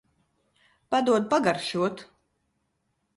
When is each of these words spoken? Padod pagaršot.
Padod 0.95 1.29
pagaršot. 1.33 2.03